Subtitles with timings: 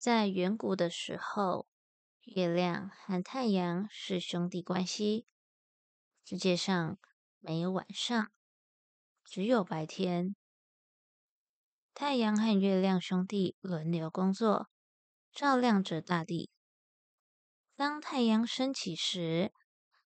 [0.00, 1.68] 在远古的时候，
[2.22, 5.26] 月亮和太阳是兄弟关系。
[6.24, 6.98] 世界上
[7.38, 8.32] 没有晚上，
[9.22, 10.34] 只有白天。
[11.92, 14.70] 太阳和月亮兄弟轮流工作，
[15.32, 16.48] 照亮着大地。
[17.76, 19.52] 当太阳升起时，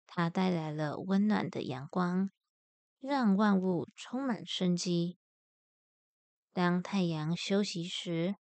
[0.06, 2.30] 它带来了温暖的阳光，
[3.00, 5.16] 让万物充满生机。
[6.52, 8.36] 当太阳休息时，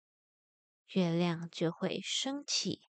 [0.93, 2.87] 月亮就会升起，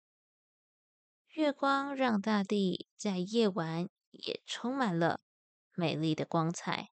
[1.27, 5.19] 月光让大地在夜晚也充满了
[5.73, 6.91] 美丽的光彩。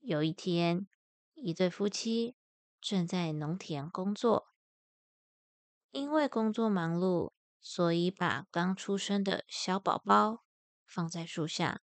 [0.00, 0.88] 有一天，
[1.34, 2.34] 一对夫妻
[2.80, 4.48] 正在农田工作，
[5.90, 10.44] 因为工作忙碌，所以把刚出生的小宝宝
[10.86, 11.82] 放在树下。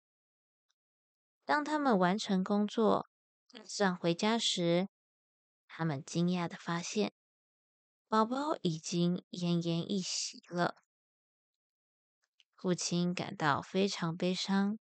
[1.44, 3.10] 当他们完成工作，
[3.52, 4.88] 打算回家时，
[5.68, 7.12] 他们惊讶的发现。
[8.06, 10.76] 宝宝已经奄奄一息了，
[12.54, 14.78] 父亲感到非常悲伤。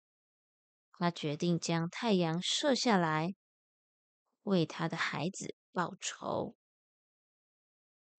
[0.92, 3.34] 他决定将太阳射下来，
[4.44, 6.56] 为他的孩子报仇。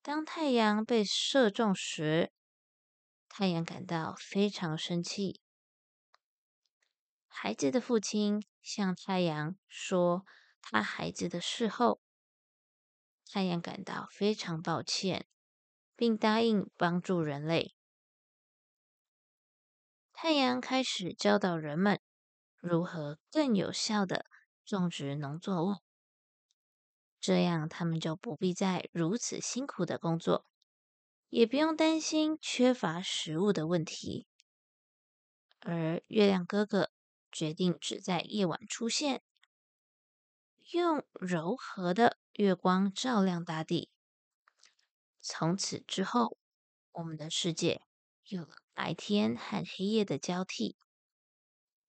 [0.02, 2.32] 当太阳被射中时，
[3.28, 5.42] 太阳感到非常生气。
[7.28, 10.26] 孩子的父亲向太阳说
[10.62, 12.02] 他孩子的事后。
[13.32, 15.28] 太阳感到非常抱歉，
[15.96, 17.76] 并答应帮助人类。
[20.12, 22.02] 太阳开始教导人们
[22.58, 24.26] 如何更有效的
[24.66, 25.76] 种植农作物，
[27.20, 30.48] 这样他们就不必再如此辛苦的工作，
[31.30, 34.26] 也不用担心缺乏食物的问题。
[35.60, 36.90] 而月亮哥哥
[37.32, 39.22] 决定只在夜晚出现，
[40.72, 42.18] 用柔和的。
[42.40, 43.90] 月光照亮大地。
[45.20, 46.38] 从此之后，
[46.94, 47.82] 我们的世界
[48.30, 50.78] 有了白天和黑夜的交替。